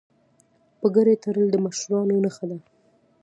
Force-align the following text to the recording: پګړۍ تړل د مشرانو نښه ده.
پګړۍ 0.79 1.15
تړل 1.23 1.47
د 1.51 1.55
مشرانو 1.65 2.15
نښه 2.23 2.45
ده. 2.49 2.57